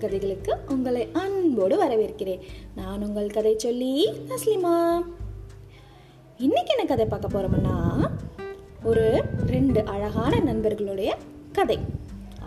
கதைகளுக்கு 0.00 0.52
உங்களை 0.74 1.02
அன்போடு 1.22 1.76
வரவேற்கிறேன். 1.84 2.44
நான் 2.74 3.04
உங்கள் 3.06 3.34
கதை 3.36 3.54
சொல்லி 3.56 3.94
அஸ்லிமா 4.34 4.74
இன்னைக்கு 6.38 6.72
என்ன 6.74 6.84
கதை 6.84 7.06
பார்க்க 7.06 7.34
போறோம்னா 7.34 7.76
ஒரு 8.84 9.06
ரெண்டு 9.46 9.80
அழகான 9.84 10.34
நண்பர்களுடைய 10.40 11.10
கதை. 11.52 11.78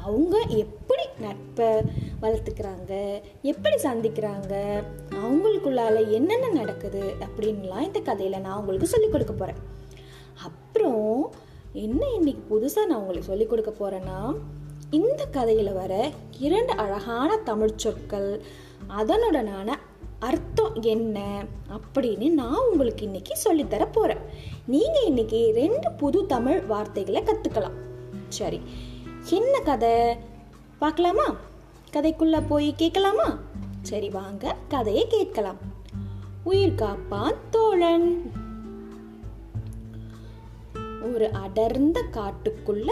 அவங்க 0.06 0.36
எப்படி 0.62 1.04
நட்பை 1.20 1.68
வளர்த்துக்கிறாங்க 2.22 2.92
எப்படி 3.52 3.76
சந்திக்கிறாங்க 3.84 4.54
அவங்களுக்குள்ளால 5.22 5.96
என்னென்ன 6.10 6.48
நடக்குது 6.60 7.04
அப்படின்லாம் 7.26 7.88
இந்த 7.90 8.00
கதையில் 8.00 8.44
நான் 8.46 8.60
உங்களுக்கு 8.60 8.88
சொல்லிக் 8.88 9.12
கொடுக்க 9.12 9.34
போகிறேன் 9.34 9.62
அப்புறம் 10.48 11.32
என்ன 11.86 12.02
இன்னைக்கு 12.18 12.44
புதுசாக 12.50 12.90
நான் 12.90 13.02
உங்களுக்கு 13.02 13.30
சொல்லிக் 13.32 13.52
கொடுக்க 13.52 13.72
போகிறேன்னா 13.72 14.18
இந்த 14.94 15.26
கதையில் 15.26 15.74
வர 15.74 16.12
இரண்டு 16.40 16.74
அழகான 16.74 17.38
தமிழ் 17.38 17.76
சொற்கள் 17.76 18.42
அதனுடனான 18.88 19.80
அர்த்தம் 20.20 20.82
என்ன 20.82 21.44
அப்படின்னு 21.70 22.30
நான் 22.30 22.68
உங்களுக்கு 22.72 23.04
இன்னைக்கு 23.04 23.34
சொல்லித்தர 23.44 23.88
போகிறேன் 23.92 24.22
நீங்கள் 24.66 25.04
இன்னைக்கு 25.04 25.52
ரெண்டு 25.56 25.92
புது 25.92 26.26
தமிழ் 26.26 26.62
வார்த்தைகளை 26.62 27.24
கற்றுக்கலாம் 27.24 27.78
சரி 28.28 28.62
என்ன 29.30 29.60
கதை? 29.60 30.18
பார்க்கலாமா? 30.80 31.36
கதைக்குள்ளே 31.94 32.44
போய் 32.48 32.74
கேட்கலாமா? 32.76 33.38
சரி 33.82 34.10
வாங்க 34.10 34.56
கதையை 34.68 35.08
கேட்கலாம். 35.08 35.58
உயிர் 36.44 36.76
காப்பான் 36.76 37.36
தோழன். 37.50 38.32
ஒரு 41.14 41.32
அடர்ந்த 41.32 42.04
காட்டுக்குள்ள 42.12 42.92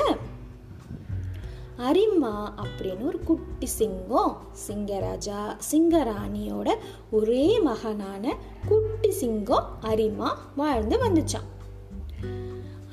அரிமா 1.82 2.54
அப்படின்னு 2.62 3.06
ஒரு 3.06 3.24
குட்டி 3.24 3.66
சிங்கம் 3.66 4.38
சிங்கராஜா 4.68 5.58
சிங்கராணியோட 5.72 6.74
ஒரே 7.12 7.60
மகனான 7.60 8.38
குட்டி 8.68 9.12
சிங்கம் 9.12 9.66
அரிமா 9.82 10.38
வாழ்ந்து 10.56 10.98
வந்துச்சான் 10.98 11.48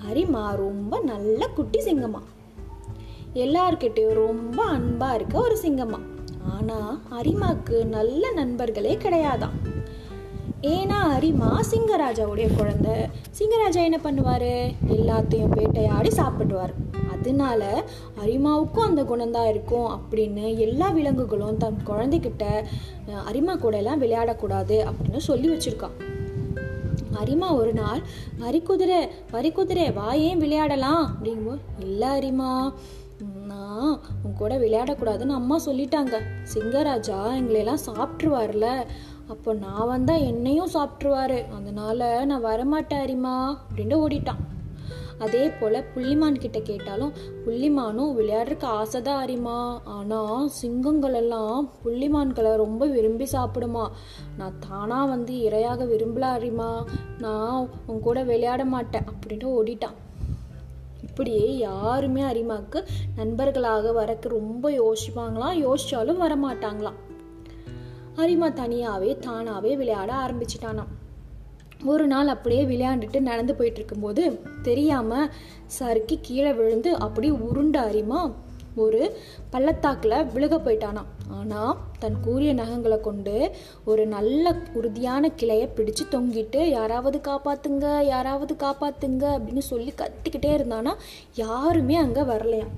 அரிமா 0.08 0.56
ரொம்ப 0.56 1.00
நல்ல 1.00 1.48
குட்டி 1.48 1.78
சிங்கமா. 1.78 2.20
எல்லார்கிட்டயும் 3.34 4.14
ரொம்ப 4.14 4.64
அன்பா 4.64 5.14
இருக்க 5.14 5.40
ஒரு 5.40 5.58
சிங்கமா. 5.62 5.98
ஆனா 6.58 7.00
அரிமாக்கு 7.10 7.84
நல்ல 7.84 8.32
நண்பர்களே 8.32 8.96
கிடையாதாம். 8.96 9.56
ஏன்னா 10.62 10.98
அரிமா 11.16 11.60
சிங்கராஜாவுடைய 11.70 12.56
குழந்தை. 12.56 12.92
சிங்கராஜா 13.38 13.82
என்ன 13.82 14.00
பண்ணுவாரு? 14.02 14.72
எல்லாத்தையும் 14.88 15.48
வேட்டையாடி 15.48 16.08
சாப்பிடுவார். 16.08 16.74
அதனால 17.18 17.62
அரிமாவுக்கும் 18.24 18.88
அந்த 18.88 19.02
குணம்தான் 19.02 19.48
இருக்கும் 19.48 19.88
அப்படின்னு 19.96 20.44
எல்லா 20.56 20.88
விலங்குகளும் 20.90 21.56
தன் 21.56 21.80
குழந்தைகிட்ட 21.86 22.44
அரிமா 23.26 23.54
கூட 23.56 23.76
எல்லாம் 23.76 24.02
விளையாடக்கூடாது 24.02 24.76
அப்படின்னு 24.90 25.22
சொல்லி 25.30 25.48
வச்சிருக்கான். 25.48 25.96
அரிமா 27.20 27.48
ஒரு 27.54 27.72
நாள் 27.72 28.00
வரிக்குதிரை 28.40 29.00
வரிக்குதிரை 29.32 29.86
வா 29.94 30.12
ஏன் 30.12 30.38
விளையாடலாம்? 30.38 31.04
அப்படிங்கும்போது 31.12 31.62
இல்லை 31.80 32.08
அரிமா 32.08 32.50
நான் 33.46 34.00
உன் 34.24 34.38
கூட 34.38 34.58
விளையாடக்கூடாதுன்னு 34.58 35.38
அம்மா 35.40 35.56
சொல்லிட்டாங்க. 35.66 36.16
சிங்கராஜா 36.54 37.18
எங்களையெல்லாம் 37.38 37.84
சாப்பிட்ருவார்ல 37.88 38.68
அப்போ 39.28 39.52
நான் 39.52 39.86
வந்தால் 39.86 40.26
என்னையும் 40.26 40.74
சாப்பிட்ருவாரு 40.74 41.38
அதனால 41.56 42.24
நான் 42.24 42.44
வரமாட்டேன் 42.44 43.04
அரிமா 43.06 43.34
அப்படின்ட்டு 43.52 43.98
ஓடிட்டான். 44.04 44.42
அதே 45.18 45.48
போல் 45.48 45.84
புள்ளிமான் 45.94 46.38
கிட்ட 46.38 46.58
கேட்டாலும் 46.60 47.12
புள்ளிமானும் 47.46 48.12
விளையாடுறதுக்கு 48.18 48.64
ஆசை 48.64 49.02
தான் 49.02 49.22
அறிமா 49.26 49.78
ஆனால் 49.84 50.48
சிங்கங்கள் 50.48 51.14
எல்லாம் 51.14 51.70
புள்ளிமான்களை 51.84 52.56
ரொம்ப 52.56 52.86
விரும்பி 52.86 53.26
சாப்பிடுமா. 53.32 53.86
நான் 54.36 54.58
தானாக 54.68 55.06
வந்து 55.06 55.34
இரையாக 55.34 55.86
விரும்பல 55.92 56.28
அறிமா 56.38 56.84
நான் 57.18 57.68
உன் 57.86 58.00
கூட 58.00 58.22
விளையாட 58.22 58.64
மாட்டேன் 58.64 59.08
அப்படின்ட்டு 59.10 59.56
ஓடிட்டான். 59.58 59.96
இப்படியே 61.02 61.58
யாருமே 61.58 62.22
அரிமாக்கு 62.22 62.80
நண்பர்களாக 63.16 63.92
வரக்கு 63.92 64.28
ரொம்ப 64.28 64.70
யோசிப்பாங்களாம். 64.70 65.58
யோசிச்சாலும் 65.64 66.22
வரமாட்டாங்களாம். 66.24 66.98
அரிமா 68.16 68.48
தனியாவே 68.48 69.10
தானாவே 69.26 69.76
விளையாட 69.76 70.12
ஆரம்பிச்சிட்டானாம். 70.14 70.92
ஒரு 71.86 72.06
நாள் 72.06 72.26
அப்படியே 72.26 72.64
விளையாண்டுட்டு 72.64 73.20
நடந்து 73.20 73.54
போயிட்டு 73.54 73.76
இருக்கும்போது 73.76 74.40
தெரியாம 74.62 75.28
சறுக்கி 75.66 76.18
கீழே 76.22 76.52
விழுந்து 76.52 76.96
அப்படியே 76.96 77.32
உருண்ட 77.32 77.76
அரிமா 77.80 78.32
ஒரு 78.76 79.16
பள்ளத்தாக்கில் 79.50 80.26
விழுக 80.34 80.56
போயிட்டானாம் 80.58 81.06
ஆனால் 81.30 81.76
தன் 81.98 82.20
கூரிய 82.20 82.54
நகங்களை 82.54 83.00
கொண்டு 83.00 83.50
ஒரு 83.84 84.06
நல்ல 84.06 84.56
உறுதியான 84.74 85.28
கிளைய 85.28 85.68
பிடிச்சு 85.76 86.04
தொங்கிட்டு 86.10 86.66
யாராவது 86.66 87.20
காப்பாத்துங்க 87.28 88.02
யாராவது 88.04 88.54
காப்பாத்துங்க 88.54 89.24
அப்படின்னு 89.38 89.58
சொல்லி 89.58 89.94
கத்திக்கிட்டே 89.96 90.52
இருந்தானா 90.58 90.94
யாருமே 91.34 91.96
அங்கே 91.96 92.20
வரலையாம் 92.20 92.74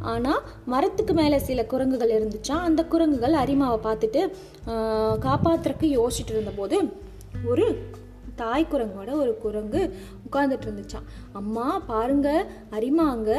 ஆனால் 0.00 0.40
மரத்துக்கு 0.64 1.14
மேலே 1.14 1.38
சில 1.38 1.64
குரங்குகள் 1.64 2.08
இருந்துச்சா 2.08 2.50
அந்த 2.50 2.84
குரங்குகள் 2.84 3.32
அரிமாவை 3.32 3.78
பார்த்துட்டு 3.82 4.30
காப்பாத்துறக்கு 5.18 5.22
காப்பாத்துறதுக்கு 5.22 5.88
யோசிச்சுட்டு 5.88 6.30
இருந்தபோது 6.30 7.00
ஒரு 7.48 7.90
தாய் 8.36 8.66
குரங்கோட 8.70 9.12
ஒரு 9.12 9.38
குரங்கு 9.38 9.94
உட்காந்துட்டு 10.30 10.66
இருந்துச்சான் 10.68 11.08
அம்மா 11.32 11.78
பாருங்க 11.78 12.46
அரிமா 12.70 13.10
அங்கே 13.10 13.36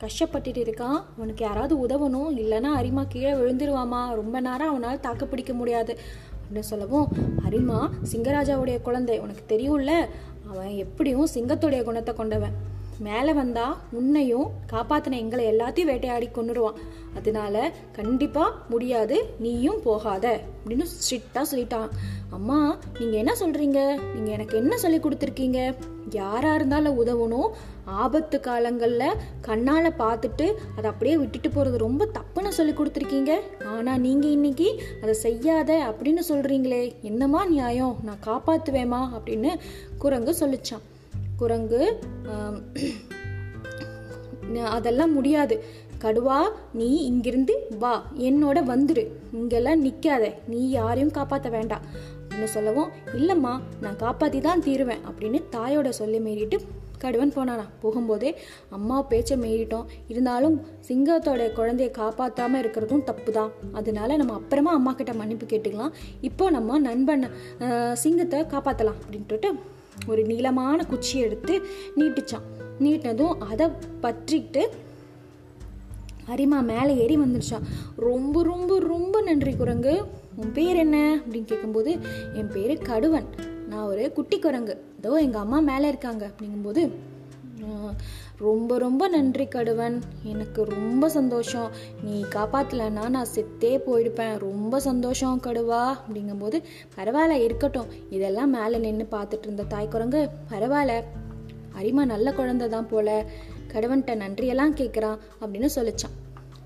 கஷ்டப்பட்டுட்டு 0.00 0.60
இருக்கான். 0.62 1.02
அவனுக்கு 1.16 1.44
யாராவது 1.44 1.74
உதவணும்? 1.86 2.38
இல்லைன்னா 2.38 2.72
அரிமா 2.80 3.04
கீழே 3.08 3.32
விழுந்துருவாமா? 3.32 4.14
ரொம்ப 4.14 4.40
நேரம் 4.40 4.68
அவனால் 4.68 5.00
தாக்கு 5.00 5.26
பிடிக்க 5.26 5.52
முடியாது. 5.52 5.98
அப்படின்னு 6.42 6.58
சொல்லவும் 6.58 7.08
அரிமா 7.44 7.90
சிங்கராஜாவுடைய 8.12 8.82
குழந்தை. 8.82 9.18
உனக்கு 9.18 9.56
தெரியும்ல? 9.56 10.08
அவன் 10.48 10.68
எப்படியும் 10.68 11.26
சிங்கத்துடைய 11.34 11.82
குணத்தை 11.82 12.14
கொண்டவன். 12.14 12.70
மேலே 12.98 13.32
வந்தா 13.32 13.80
உன்னையும் 13.92 14.50
காப்பாத்தின 14.72 15.16
எங்களை 15.16 15.44
எல்லாத்தையும் 15.52 15.90
வேட்டையாடி 15.90 16.28
கொன்னுருவான் 16.34 16.80
அதனால 17.16 17.72
கண்டிப்பா 17.92 18.62
முடியாது 18.68 19.34
நீயும் 19.38 19.82
போகாத 19.82 20.40
அப்படின்னு 20.64 20.86
ஸ்ட்ரிக்டா 20.92 21.42
சொல்லிட்டான். 21.52 21.88
அம்மா 22.30 22.78
நீங்க 22.98 23.16
என்ன 23.16 23.32
சொல்றீங்க? 23.40 24.00
நீங்க 24.14 24.30
எனக்கு 24.30 24.56
என்ன 24.56 24.76
சொல்லி 24.76 24.98
கொடுத்துருக்கீங்க? 24.98 25.74
யாரா 26.10 26.54
இருந்தாலும் 26.54 27.06
உதவணும். 27.06 27.50
ஆபத்து 27.84 28.40
காலங்கள்ல 28.44 29.04
கண்ணால 29.46 29.90
பார்த்துட்டு 29.98 30.54
அதை 30.76 30.90
அப்படியே 30.90 31.16
விட்டுட்டு 31.16 31.48
போறது 31.48 31.76
ரொம்ப 31.76 32.08
தப்புன்னு 32.18 32.48
சொல்லி 32.48 32.72
கொடுத்துருக்கீங்க. 32.72 33.40
ஆனா 33.66 33.96
நீங்க 33.96 34.28
இன்னைக்கு 34.28 34.82
அதை 35.02 35.14
செய்யாத 35.14 35.94
அப்படின்னு 35.98 36.22
சொல்றீங்களே 36.28 36.94
என்னம்மா 37.00 37.46
நியாயம்? 37.46 37.96
நான் 38.02 38.24
காப்பாத்துவேமா 38.26 39.02
அப்படின்னு 39.18 39.52
குரங்கு 39.98 40.34
சொல்லிச்சான். 40.40 40.86
குரங்கு 41.42 41.82
அதெல்லாம் 44.76 45.14
முடியாது. 45.16 45.56
கடுவா 46.02 46.38
நீ 46.78 46.88
இங்கிருந்து 47.08 47.54
வா. 47.82 47.92
என்னோட 48.28 48.58
வந்துரு. 48.70 49.04
இங்கெல்லாம் 49.38 49.82
நிற்காத 49.86 50.24
நீ 50.52 50.60
யாரையும் 50.78 51.12
காப்பாற்ற 51.18 51.48
வேண்டாம் 51.56 51.84
அப்படின்னு 52.22 52.54
சொல்லவும் 52.56 52.90
இல்லைம்மா 53.18 53.52
நான் 53.82 54.00
காப்பாற்றி 54.04 54.38
தான் 54.46 54.64
தீருவேன் 54.66 55.02
அப்படின்னு 55.08 55.40
தாயோட 55.54 55.88
சொல்லி 56.00 56.20
மீறிட்டு 56.26 56.58
கடுவன் 57.04 57.34
போனானா. 57.36 57.64
போகும்போதே 57.82 58.30
அம்மா 58.76 58.96
பேச்சை 59.10 59.36
மீறிட்டோம். 59.44 59.86
இருந்தாலும் 60.12 60.56
சிங்கத்தோட 60.88 61.46
குழந்தைய 61.58 61.90
காப்பாற்றாமல் 62.00 62.60
இருக்கிறதும் 62.62 63.06
தப்பு 63.08 63.30
தான் 63.38 63.52
அதனால 63.80 64.16
நம்ம 64.20 64.36
அப்புறமா 64.40 64.72
அம்மா 64.78 64.92
கிட்ட 65.00 65.14
மன்னிப்பு 65.20 65.46
கேட்டுக்கலாம். 65.52 65.94
இப்போ 66.30 66.44
நம்ம 66.56 66.78
நண்பன் 66.88 67.24
சிங்கத்தை 68.04 68.40
காப்பாற்றலாம் 68.54 69.00
அப்படின்ட்டு 69.02 69.50
ஒரு 70.06 70.24
நீளமான 70.24 70.84
குச்சி 70.84 71.18
எடுத்து 71.18 71.62
நீட்டுச்சான். 71.96 72.46
நீட்டினதும் 72.80 73.36
அதை 73.38 73.68
பற்றிட்டு 74.02 74.66
அரிமா 76.26 76.60
மேலே 76.60 76.96
ஏறி 76.96 77.18
வந்துடுச்சான் 77.18 77.62
ரொம்ப 77.96 78.42
ரொம்ப 78.42 78.78
ரொம்ப 78.78 79.20
நன்றி 79.20 79.56
குரங்கு. 79.56 80.04
உன் 80.36 80.52
பேர் 80.52 80.76
என்ன? 80.76 81.16
அப்படின்னு 81.16 81.44
கேட்கும்போது 81.44 81.98
என் 82.34 82.50
பேர் 82.52 82.82
கடுவன். 82.82 83.24
நான் 83.68 83.86
ஒரு 83.86 84.12
குட்டி 84.12 84.38
குரங்கு. 84.38 84.84
இதோ 84.98 85.14
எங்கள் 85.14 85.40
அம்மா 85.40 85.58
மேலே 85.58 85.88
இருக்காங்க. 85.88 86.30
அப்படிங்கும்போது 86.30 86.90
ரொம்ப 88.42 88.78
ரொம்ப 88.78 89.08
நன்றி 89.08 89.44
கடுவன். 89.44 89.96
எனக்கு 90.22 90.60
ரொம்ப 90.64 91.08
சந்தோஷம். 91.08 91.68
நீ 92.04 92.24
காப்பாத்தலைன்னா 92.30 93.08
நான் 93.08 93.32
செத்தே 93.34 93.72
போயிடுப்பேன் 93.86 94.38
ரொம்ப 94.38 94.80
சந்தோஷம் 94.80 95.40
கடுவா. 95.42 95.82
அப்படிங்கும்போது 95.98 96.58
பரவாயில்ல 96.96 97.42
இருக்கட்டும். 97.48 97.90
இதெல்லாம் 98.10 98.50
மேலே 98.50 98.78
நின்று 98.78 99.06
பார்த்துட்டு 99.10 99.46
இருந்த 99.48 99.62
தாய் 99.62 99.88
குரங்கு 99.88 100.28
பரவாயில்ல. 100.50 100.96
அரிமா 101.72 102.04
நல்ல 102.04 102.32
குழந்தை 102.32 102.68
தான் 102.68 102.88
போல. 102.88 103.24
கடவன்கிட்ட 103.72 104.14
நன்றியெல்லாம் 104.22 104.78
கேட்குறான் 104.80 105.18
அப்படின்னு 105.40 105.68
சொல்லிச்சான். 105.76 106.16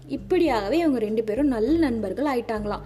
இப்படியாகவே 0.06 0.78
இவங்க 0.78 0.98
ரெண்டு 0.98 1.24
பேரும் 1.24 1.46
நல்ல 1.46 1.78
நண்பர்கள் 1.78 2.30
ஆயிட்டாங்களாம். 2.32 2.84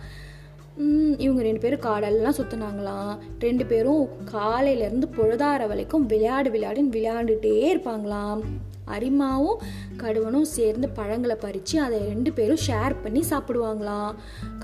இவங்க 1.18 1.42
ரெண்டு 1.42 1.60
பேரும் 1.60 1.80
காடெல்லாம் 1.80 2.38
சுற்றினாங்களாம் 2.38 3.18
ரெண்டு 3.40 3.66
பேரும் 3.66 4.08
காலையிலேருந்து 4.32 5.08
பொழுதார 5.16 5.66
வரைக்கும் 5.66 6.06
விளையாடு 6.06 6.50
விளையாடுன்னு 6.50 6.94
விளையாண்டுட்டே 6.96 7.54
இருப்பாங்களாம். 7.72 8.42
அரிமாவும் 8.86 9.60
கடுவனும் 9.96 10.48
சேர்ந்து 10.56 10.88
பழங்களை 10.88 11.36
பறித்து 11.36 11.80
அதை 11.80 11.98
ரெண்டு 11.98 12.32
பேரும் 12.32 12.64
ஷேர் 12.66 12.94
பண்ணி 13.02 13.22
சாப்பிடுவாங்களாம். 13.30 14.14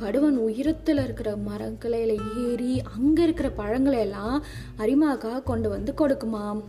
கடுவன் 0.00 0.38
உயரத்தில் 0.46 1.02
இருக்கிற 1.02 1.36
மரங்களையில் 1.36 2.20
ஏறி 2.46 2.80
அங்கே 2.80 3.22
இருக்கிற 3.22 3.50
பழங்களை 3.50 3.98
எல்லாம் 3.98 4.42
அரிமாக்காக 4.78 5.42
கொண்டு 5.42 5.68
வந்து 5.68 5.94
கொடுக்குமாம். 6.00 6.62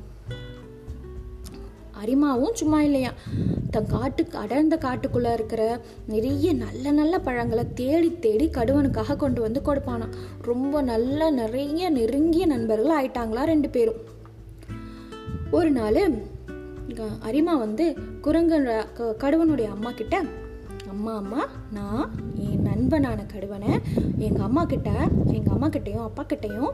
அரிமாவும் 2.04 2.54
சும்மா 2.54 2.82
இல்லையா 2.82 3.12
தன் 3.72 3.88
காட்டு 3.88 4.28
அடர்ந்த 4.32 4.76
காட்டுக்குள்ளே 4.76 5.34
இருக்கிற 5.34 5.82
நிறைய 6.08 6.54
நல்ல 6.54 6.92
நல்ல 6.92 7.20
பழங்களை 7.20 7.64
தேடி 7.74 8.20
தேடி 8.20 8.50
கடுவனுக்காக 8.50 9.16
கொண்டு 9.16 9.42
வந்து 9.42 9.62
கொடுப்பானாம். 9.66 10.14
ரொம்ப 10.42 10.82
நல்ல 10.82 11.30
நிறைய 11.30 11.90
நெருங்கிய 11.90 12.46
நண்பர்கள் 12.46 12.96
ஆயிட்டாங்களா 12.98 13.44
ரெண்டு 13.44 13.70
பேரும். 13.70 13.96
ஒரு 15.52 15.72
நாள் 15.72 16.36
அரிமா 17.20 17.54
வந்து 17.58 17.86
குரங்கு 18.22 18.58
கடுவனுடைய 19.24 19.70
அம்மா 19.76 19.92
கிட்ட 19.92 20.16
அம்மா 20.90 21.14
அம்மா 21.16 21.42
நான் 21.74 22.12
என் 22.36 22.62
நண்பனான 22.68 23.26
கடுவனை 23.34 23.72
எங்கள் 24.18 24.46
அம்மா 24.46 24.66
கிட்ட 24.66 24.90
எங்கள் 25.26 25.54
அம்மா 25.54 25.68
கிட்டையும் 25.68 26.06
அப்பா 26.06 26.24
கிட்டையும் 26.24 26.72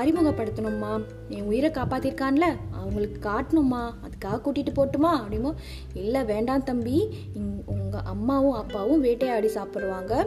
அறிமுகப்படுத்தணும்மா. 0.00 0.92
என் 1.28 1.48
உயிரை 1.50 1.70
காப்பாற்றிருக்கான்ல 1.70 2.46
அவங்களுக்கு 2.70 3.18
காட்டணுமா 3.28 3.82
அதுக்காக 4.04 4.40
கூட்டிகிட்டு 4.44 4.72
போட்டுமா? 4.74 5.10
அப்படிமோ 5.20 5.52
இல்லை 5.94 6.24
வேண்டாம் 6.24 6.66
தம்பி. 6.70 6.98
உங்கள் 7.66 8.06
அம்மாவும் 8.14 8.58
அப்பாவும் 8.62 9.00
வேட்டையாடி 9.00 9.48
சாப்பிடுவாங்க. 9.48 10.26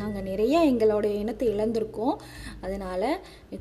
நாங்கள் 0.00 0.26
நிறைய 0.30 0.54
எங்களோட 0.70 1.06
இனத்தை 1.22 1.46
இழந்திருக்கோம். 1.54 2.16
அதனால் 2.64 3.08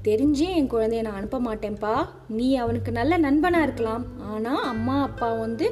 தெரிஞ்சு 0.08 0.48
என் 0.58 0.72
குழந்தைய 0.74 1.04
நான் 1.06 1.20
அனுப்ப 1.20 1.40
மாட்டேன்ப்பா. 1.50 1.96
நீ 2.40 2.48
அவனுக்கு 2.64 2.94
நல்ல 3.00 3.18
நண்பனாக 3.28 3.68
இருக்கலாம். 3.68 4.04
ஆனால் 4.34 4.66
அம்மா 4.74 4.98
அப்பா 5.10 5.30
வந்து 5.46 5.68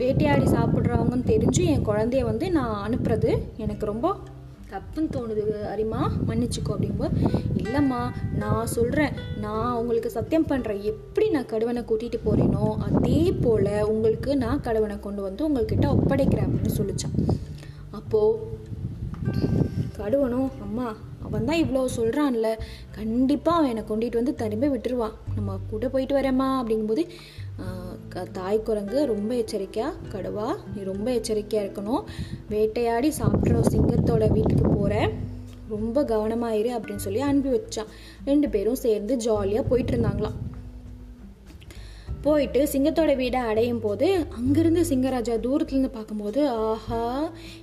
வேட்டையாடி 0.00 0.48
சாப்பிட்றவங்கன்னு 0.56 1.30
தெரிஞ்சு 1.34 1.64
என் 1.74 1.86
குழந்தைய 1.90 2.24
வந்து 2.30 2.48
நான் 2.58 2.80
அனுப்புறது 2.86 3.30
எனக்கு 3.64 3.86
ரொம்ப 3.92 4.14
தப்புன்னு 4.70 5.12
தோணுது. 5.14 5.42
அரிமா 5.72 6.00
மன்னிச்சுக்கோ 6.28 6.72
அப்படிங்கும்போது 6.74 7.18
இல்லைம்மா 7.60 8.00
நான் 8.40 8.72
சொல்கிறேன் 8.74 9.14
நான் 9.44 9.76
உங்களுக்கு 9.80 10.10
சத்தியம் 10.16 10.48
பண்ணுறேன் 10.50 10.80
எப்படி 10.92 11.26
நான் 11.34 11.50
கடுவனை 11.52 11.82
கூட்டிகிட்டு 11.90 12.20
போகிறேனோ 12.24 12.66
அதே 12.88 13.20
போல் 13.44 13.70
உங்களுக்கு 13.92 14.30
நான் 14.44 14.64
கடுவனை 14.66 14.96
கொண்டு 15.06 15.22
வந்து 15.28 15.46
உங்கள்கிட்ட 15.48 15.88
ஒப்படைக்கிறேன் 15.96 16.48
அப்படின்னு 16.48 16.78
சொல்லிச்சான். 16.80 17.16
அப்போது 18.00 18.54
கடுவனும் 19.98 20.50
அம்மா 20.66 20.86
அவன் 21.26 21.46
தான் 21.48 21.60
இவ்வளோ 21.62 21.82
சொல்கிறான்ல 21.96 22.48
கண்டிப்பாக 22.96 23.58
அவன் 23.58 23.70
என்னை 23.72 23.84
கொண்டுட்டு 23.88 24.20
வந்து 24.20 24.34
திரும்ப 24.42 24.66
விட்டுருவான். 24.74 25.14
நம்ம 25.36 25.56
கூட 25.72 25.88
போயிட்டு 25.94 26.16
வரேம்மா 26.18 26.48
அப்படிங்கும்போது 26.60 27.04
தாய் 28.36 28.58
குரங்கு 28.66 28.98
ரொம்ப 29.12 29.30
எச்சரிக்கையாக 29.42 30.00
கடுவா 30.12 30.48
நீ 30.74 30.80
ரொம்ப 30.90 31.06
எச்சரிக்கையாக 31.18 31.64
இருக்கணும். 31.66 32.04
வேட்டையாடி 32.52 33.08
சாப்பிட்ற 33.20 33.62
சிங்கத்தோட 33.72 34.24
வீட்டுக்கு 34.36 34.66
போகிற 34.76 34.94
ரொம்ப 35.74 36.02
கவனமாயிரு 36.10 36.70
அப்படின்னு 36.76 37.04
சொல்லி 37.06 37.22
அனுப்பி 37.28 37.50
வச்சான். 37.54 37.90
ரெண்டு 38.30 38.48
பேரும் 38.54 38.82
சேர்ந்து 38.84 39.14
ஜாலியாக 39.26 39.68
போயிட்டு 39.70 39.92
இருந்தாங்களாம். 39.94 40.36
போயிட்டு 42.26 42.60
சிங்கத்தோட 42.72 43.10
வீடை 43.20 43.40
அடையும் 43.50 43.80
போது 43.84 44.06
அங்கேருந்து 44.38 44.82
சிங்கராஜா 44.90 45.34
தூரத்துலேருந்து 45.44 45.90
பார்க்கும்போது 45.96 46.40
ஆஹா 46.68 47.00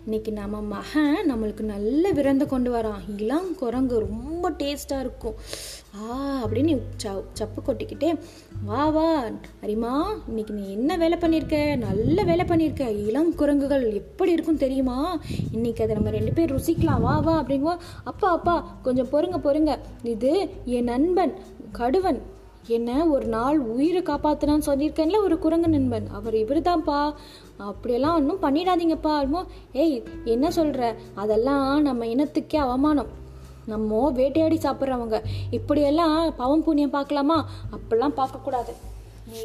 இன்னைக்கு 0.05 0.31
நம்ம 0.39 0.61
மகன் 0.73 1.29
நம்மளுக்கு 1.31 1.63
நல்ல 1.73 2.11
விருந்து 2.17 2.45
கொண்டு 2.47 2.69
வரான். 2.75 3.01
இளம் 3.17 3.49
குரங்கு 3.61 3.95
ரொம்ப 4.07 4.51
டேஸ்ட்டாக 4.61 5.03
இருக்கும். 5.05 5.37
ஆ 5.97 6.03
அப்படின்னு 6.45 6.73
ச 7.03 7.11
சப்பு 7.39 7.61
கொட்டிக்கிட்டே 7.61 8.09
வா 8.69 8.83
வா 8.95 9.07
அரிமா 9.65 9.93
இன்னைக்கு 10.27 10.53
நீ 10.59 10.63
என்ன 10.77 10.97
வேலை 11.03 11.17
பண்ணியிருக்க? 11.21 11.57
நல்ல 11.87 12.23
வேலை 12.29 12.45
பண்ணியிருக்க. 12.45 12.85
இளம் 13.07 13.31
குரங்குகள் 13.35 13.85
எப்படி 14.01 14.31
இருக்கும் 14.31 14.61
தெரியுமா? 14.65 14.97
இன்னைக்கு 15.51 15.83
அதை 15.83 15.95
நம்ம 15.95 16.13
ரெண்டு 16.17 16.33
பேர் 16.37 16.55
ருசிக்கலாம். 16.55 17.03
வா 17.07 17.15
வா 17.19 17.35
அப்படிங்குவோம். 17.41 17.83
அப்பா 18.03 18.29
அப்பா 18.37 18.55
கொஞ்சம் 18.87 19.11
பொறுங்க 19.11 19.39
பொறுங்க. 19.47 19.73
இது 20.15 20.33
என் 20.77 20.89
நண்பன் 20.93 21.35
கடுவன். 21.79 22.21
என்ன 22.67 23.07
ஒரு 23.07 23.25
நாள் 23.25 23.59
உயிரை 23.59 24.01
காப்பாற்றினான்னு 24.01 24.67
சொல்லியிருக்கேன்ல 24.67 25.21
ஒரு 25.21 25.39
குரங்கு 25.39 25.67
நண்பன். 25.67 26.07
அவர் 26.11 26.35
இவர் 26.35 26.61
தான்ப்பா 26.61 27.13
அப்படியெல்லாம் 27.57 28.15
ஒன்றும் 28.15 28.41
பண்ணிடாதீங்கப்பா 28.41 29.11
அல்மோ 29.21 29.45
ஏய் 29.73 30.03
என்ன 30.23 30.51
சொல்கிற 30.51 30.95
அதெல்லாம் 31.15 31.81
நம்ம 31.81 32.05
இனத்துக்கே 32.05 32.55
அவமானம். 32.55 33.07
நம்ம 33.65 34.09
வேட்டையாடி 34.09 34.57
சாப்பிட்றவங்க. 34.57 35.21
இப்படியெல்லாம் 35.51 36.35
பவம் 36.35 36.63
புண்ணியம் 36.63 36.89
பார்க்கலாமா? 36.89 37.45
அப்படிலாம் 37.71 38.17
பார்க்கக்கூடாது. 38.17 38.73
நீ 39.33 39.43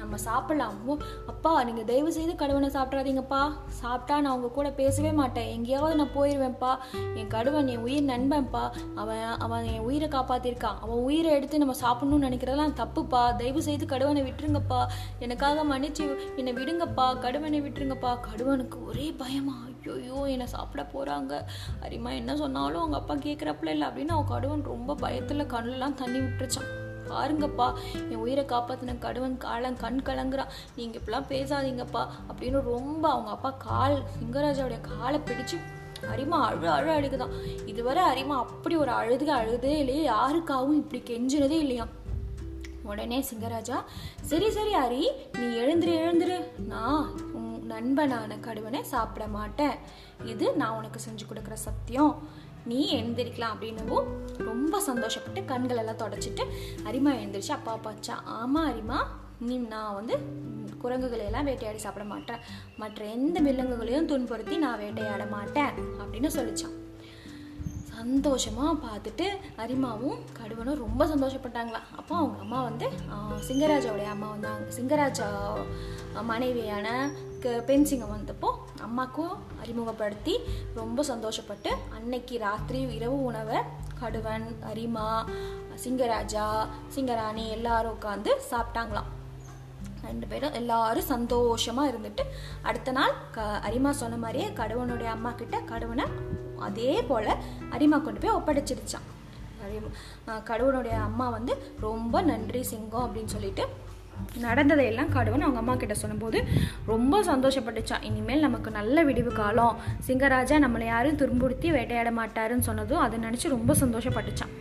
நம்ம 0.00 0.16
சாப்பிடலாமோ? 0.24 0.94
அப்பா 1.26 1.64
நீங்கள் 1.64 1.84
தயவு 1.84 2.12
செய்து 2.12 2.32
கடுவனை 2.32 2.68
சாப்பிட்றாதீங்கப்பா 2.76 3.40
சாப்பிட்டா 3.66 4.20
நான் 4.20 4.32
அவங்க 4.32 4.48
கூட 4.48 4.70
பேசவே 4.70 5.12
மாட்டேன். 5.12 5.48
எங்கேயாவது 5.48 5.94
நான் 5.94 6.14
போயிடுவேன்ப்பா 6.16 6.72
என் 7.14 7.32
கடுவன் 7.34 7.66
என் 7.66 7.84
உயிர் 7.86 8.04
நண்பன்ப்பா. 8.04 8.70
அவன் 8.94 9.24
அவன் 9.38 9.64
என் 9.64 9.78
உயிரை 9.78 10.08
காப்பாற்றிருக்கான் 10.08 10.80
அவன் 10.80 11.04
உயிரை 11.08 11.32
எடுத்து 11.32 11.58
நம்ம 11.58 11.74
சாப்பிடணும்னு 11.82 12.28
நினைக்கிறதெல்லாம் 12.28 12.76
தப்புப்பா. 12.82 13.36
தயவு 13.36 13.62
செய்து 13.62 13.86
கடுவனை 13.86 14.24
விட்டுருங்கப்பா. 14.28 14.86
எனக்காக 15.18 15.64
மன்னிச்சு 15.64 16.36
என்னை 16.36 16.52
விடுங்கப்பா. 16.52 17.08
கடுவனை 17.24 17.60
விட்டுருங்கப்பா. 17.66 18.12
கடுவனுக்கு 18.28 18.84
ஒரே 18.84 19.08
பயமா. 19.22 19.56
ஐயோ 19.88 20.18
என்னை 20.24 20.46
சாப்பிட 20.46 20.82
போகிறாங்க 20.94 21.34
அரிமா 21.80 22.10
என்ன 22.12 22.36
சொன்னாலும் 22.36 22.78
அவங்க 22.78 22.96
அப்பா 22.96 23.14
கேட்குறப்பல 23.14 23.68
இல்லை 23.68 23.88
அப்படின்னு 23.88 24.14
அவன் 24.16 24.30
கடுவன் 24.32 24.62
ரொம்ப 24.62 24.94
பயத்தில் 24.94 25.50
கண்ணுலாம் 25.54 25.94
தண்ணி 25.94 26.18
விட்டுருச்சான். 26.18 26.70
பாருங்கப்பா 27.12 27.66
என் 28.10 28.22
உயிரை 28.24 28.44
காப்பாற்றின 28.44 28.96
கடுவன் 29.06 29.36
காலம் 29.46 29.80
கண் 29.84 30.00
கலங்குறான். 30.04 30.52
நீங்கள் 30.76 31.00
இப்பெல்லாம் 31.00 31.28
பேசாதீங்கப்பா 31.32 32.04
அப்படின்னு 32.28 32.60
ரொம்ப 32.72 33.04
அவங்க 33.10 33.30
அப்பா 33.30 33.50
கால் 33.50 33.98
சிங்கராஜாவுடைய 34.20 34.80
காலை 34.92 35.20
பிடிச்சு 35.20 35.58
அரிமா 36.12 36.38
அழு 36.48 36.66
அழு 36.70 36.90
அழுகுதான். 36.96 37.32
இதுவரை 37.66 38.02
அரிமா 38.10 38.34
அப்படி 38.44 38.76
ஒரு 38.76 38.90
அழுதுக 38.90 39.30
அழுதே 39.42 39.72
இல்லையே 39.78 40.02
யாருக்காகவும் 40.10 40.80
இப்படி 40.82 41.00
கெஞ்சினதே 41.10 41.56
இல்லையா? 41.64 41.86
உடனே 42.90 43.16
சிங்கராஜா 43.30 43.78
சரி 44.30 44.50
சரி 44.50 44.72
அரி 44.74 45.02
நீ 45.38 45.46
எழுந்துரு 45.62 45.94
எழுந்துரு. 46.02 46.36
நான் 46.72 47.08
உன் 47.32 47.50
நண்பனான 47.72 48.36
கடுவனை 48.46 48.80
சாப்பிட 48.92 49.24
மாட்டேன். 49.26 49.74
இது 50.24 50.46
நான் 50.60 50.76
உனக்கு 50.76 51.00
செஞ்சு 51.06 51.24
கொடுக்குற 51.30 51.56
சத்தியம். 51.66 52.14
நீ 52.64 52.80
எழுந்திருக்கலாம் 52.98 53.54
அப்படின்னவும் 53.54 54.08
ரொம்ப 54.48 54.80
சந்தோஷப்பட்டு 54.88 55.44
கண்கள் 55.44 55.76
எல்லாம் 55.76 56.02
தொடச்சிட்டு 56.04 56.44
அரிமா 56.84 57.12
எழுந்திரிச்சு. 57.12 57.54
அப்பா 57.58 57.78
அப்பாச்சா 57.78 58.16
ஆமாம் 58.40 58.68
அரிமா. 58.72 59.00
நீ 59.48 59.56
நான் 59.56 59.94
வந்து 59.94 60.16
குரங்குகளை 60.82 61.24
எல்லாம் 61.24 61.44
வேட்டையாடி 61.44 61.78
சாப்பிட 61.78 62.04
மாட்டேன். 62.10 62.42
மற்ற 62.76 63.04
எந்த 63.04 63.40
விலங்குகளையும் 63.40 64.06
துன்புறுத்தி 64.06 64.56
நான் 64.56 64.78
வேட்டையாட 64.78 65.24
மாட்டேன் 65.36 65.72
அப்படின்னு 66.02 66.30
சொல்லிச்சான். 66.36 66.76
சந்தோஷமாக 67.92 68.72
பார்த்துட்டு 68.84 69.26
அரிமாவும் 69.62 70.18
கடுவனும் 70.38 70.82
ரொம்ப 70.84 71.06
சந்தோஷப்பட்டாங்களா 71.12 71.80
அப்போ 72.00 72.16
அவங்க 72.16 72.38
அம்மா 72.44 72.62
வந்து 72.62 72.86
சிங்கராஜாவுடைய 73.48 74.08
அம்மா 74.14 74.28
வந்தாங்க. 74.34 74.66
சிங்கராஜா 74.76 75.28
மனைவியான 76.32 76.88
பெண் 77.38 77.84
சிங்கம் 77.84 78.12
வந்தப்போ 78.12 78.50
அம்மாக்கும் 78.82 79.34
அறிமுகப்படுத்தி 79.60 80.38
ரொம்ப 80.74 81.02
சந்தோஷப்பட்டு 81.02 81.68
அன்னைக்கு 81.94 82.38
ராத்திரி 82.38 82.94
இரவு 82.94 83.22
உணவை 83.22 83.56
கடுவன் 84.00 84.56
அரிமா 84.62 85.24
சிங்கராஜா 85.84 86.66
சிங்கராணி 86.94 87.48
எல்லாரும் 87.48 87.96
உட்காந்து 88.00 88.30
சாப்பிட்டாங்களாம். 88.50 89.04
ரெண்டு 90.02 90.26
பேரும் 90.26 90.52
எல்லாரும் 90.52 91.04
சந்தோஷமாக 91.04 91.90
இருந்துட்டு 91.90 92.24
அடுத்த 92.62 92.92
நாள் 92.92 93.14
க 93.30 93.40
அரிமா 93.42 93.90
சொன்ன 93.90 94.16
மாதிரியே 94.16 94.48
கடவுனுடைய 94.48 95.04
அம்மா 95.04 95.30
கிட்ட 95.30 95.60
கடவுனை 95.60 96.04
அதே 96.58 97.02
போல் 97.02 97.36
அரிமா 97.70 97.98
கொண்டு 97.98 98.20
போய் 98.20 98.36
ஒப்படைச்சிருச்சான் 98.36 99.06
கடவுனுடைய 100.44 101.02
அம்மா 101.02 101.28
வந்து 101.28 101.72
ரொம்ப 101.80 102.22
நன்றி 102.22 102.62
சிங்கம் 102.62 103.06
அப்படின்னு 103.06 103.24
சொல்லிட்டு 103.24 103.66
நடந்ததை 104.38 104.84
எல்லாம் 104.86 105.08
கடவுன் 105.08 105.40
அவங்க 105.40 105.58
அம்மா 105.58 105.74
கிட்ட 105.74 105.94
சொல்லும்போது 105.94 106.44
ரொம்ப 106.86 107.22
சந்தோஷப்பட்டுச்சான் 107.22 108.02
இனிமேல் 108.02 108.40
நமக்கு 108.40 108.70
நல்ல 108.70 109.02
விடிவு 109.02 109.32
காலம். 109.32 109.78
சிங்கராஜா 110.06 110.56
நம்மளை 110.64 110.84
யாரும் 110.84 111.16
துன்புறுத்தி 111.16 111.70
வேட்டையாட 111.72 112.10
மாட்டாருன்னு 112.10 112.66
சொன்னதும் 112.68 112.98
அதை 112.98 113.18
நினச்சி 113.18 113.48
ரொம்ப 113.48 113.74
சந்தோஷப்பட்டுச்சான் 113.80 114.54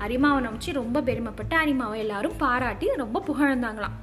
அரிமாவை 0.00 0.48
நினச்சி 0.48 0.72
ரொம்ப 0.72 1.00
பெருமைப்பட்டு 1.00 1.56
அரிமாவை 1.64 1.96
எல்லாரும் 1.96 2.36
பாராட்டி 2.36 2.86
ரொம்ப 2.96 3.22
புகழ்ந்தாங்களாம். 3.26 3.98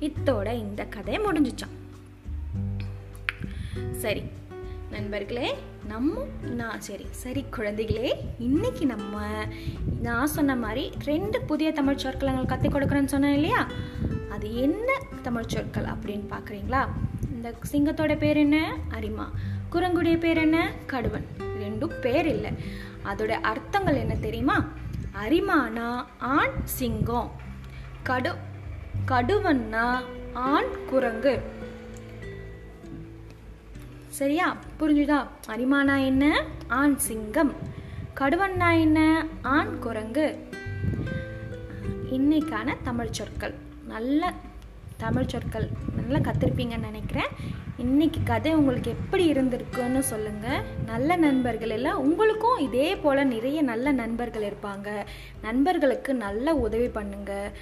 இத்தோட 0.00 0.52
இந்த 0.52 0.84
கதை 0.84 1.18
முடிஞ்சிச்சான் 1.18 1.74
சரி 3.92 4.22
நண்பர்களே 4.94 5.58
நம்ம 5.86 6.24
நான் 6.40 6.80
சரி 6.80 7.06
சரி 7.10 7.44
குழந்தைகளே 7.56 8.12
இன்னைக்கு 8.38 8.86
நம்ம 8.86 9.20
நான் 10.02 10.26
சொன்ன 10.26 10.56
மாதிரி 10.56 10.92
ரெண்டு 11.04 11.40
புதிய 11.40 11.72
தமிழ் 11.72 11.96
சொற்கள் 11.96 12.46
கற்றுக் 12.46 12.74
கொடுக்குறேன்னு 12.74 13.04
சொன்னேன் 13.04 13.34
இல்லையா? 13.34 13.68
அது 14.30 14.54
என்ன 14.54 14.98
தமிழ் 15.22 15.46
சொற்கள் 15.46 15.84
அப்படின்னு 15.84 16.24
பார்க்குறீங்களா? 16.30 16.88
இந்த 17.30 17.54
சிங்கத்தோட 17.72 18.16
பேர் 18.16 18.36
என்ன? 18.36 18.76
அரிமா. 18.88 19.30
குரங்குடைய 19.72 20.18
பேர் 20.18 20.36
என்ன? 20.36 20.72
கடுவன். 20.86 21.24
ரெண்டும் 21.38 22.00
பேர் 22.00 22.26
இல்லை. 22.26 22.50
அதோட 23.04 23.28
அர்த்தங்கள் 23.28 23.94
என்ன 23.94 24.14
தெரியுமா? 24.14 24.68
அரிமானா 25.24 26.04
ஆண் 26.18 26.64
சிங்கம். 26.64 27.30
கடு 28.02 28.34
கடுவன்னா 29.08 30.02
ஆண் 30.32 30.70
குரங்கு. 30.86 31.40
சரியா? 34.14 34.56
புரிஞ்சுதா? 34.80 35.26
அரிமானா 35.48 36.04
என்ன? 36.04 36.44
ஆண் 36.68 36.96
சிங்கம். 36.96 37.52
கடுவன்னா 38.14 38.80
என்ன? 38.80 39.26
ஆண் 39.42 39.78
குரங்கு. 39.78 40.48
இன்னைக்கான 42.12 42.76
தமிழ் 42.82 43.10
சொற்கள். 43.10 43.54
நல்ல 43.88 44.32
தமிழ் 44.96 45.26
சொற்கள். 45.26 45.68
நல்லா 45.96 46.30
கற்றுருப்பீங்கன்னு 46.30 46.78
நினைக்கிறேன். 46.78 47.26
இன்னைக்கு 47.76 48.20
கதை 48.24 48.54
உங்களுக்கு 48.54 48.90
எப்படி 48.90 49.32
இருந்திருக்குன்னு 49.32 49.98
சொல்லுங்கள் 49.98 50.62
நல்ல 50.86 51.16
நண்பர்கள் 51.16 51.70
எல்லாம் 51.70 52.00
உங்களுக்கும் 52.00 52.58
இதே 52.58 52.96
போல் 52.96 53.26
நிறைய 53.26 53.62
நல்ல 53.62 53.92
நண்பர்கள் 53.92 54.42
இருப்பாங்க. 54.42 54.88
நண்பர்களுக்கு 55.42 56.14
நல்ல 56.14 56.54
உதவி 56.54 56.88
பண்ணுங்க. 56.88 57.52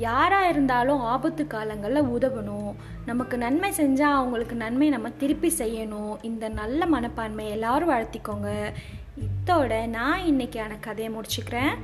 யாராக 0.00 0.48
இருந்தாலும் 0.48 1.00
ஆபத்து 1.00 1.46
காலங்களில் 1.46 2.02
உதவணும். 2.02 2.74
நமக்கு 3.06 3.38
நன்மை 3.38 3.70
செஞ்சால் 3.70 4.18
அவங்களுக்கு 4.20 4.56
நன்மை 4.56 4.88
நம்ம 4.88 5.10
திருப்பி 5.10 5.52
செய்யணும். 5.58 6.16
இந்த 6.22 6.48
நல்ல 6.48 6.86
மனப்பான்மை 6.86 7.50
எல்லாரும் 7.50 7.90
வளர்த்திக்கோங்க. 7.90 8.72
இத்தோட 9.20 9.86
நான் 9.86 10.20
இன்னைக்கான 10.20 10.80
கதையை 10.80 11.14
முடிச்சுக்கிறேன். 11.14 11.76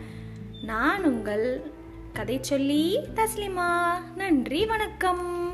நான் 0.64 1.04
உங்கள் 1.04 1.62
கதை 2.12 2.38
சொல்லி 2.40 2.98
தஸ்லிமா. 3.14 3.92
நன்றி 4.16 4.66
வணக்கம். 4.66 5.45